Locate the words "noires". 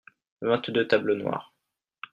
1.13-1.53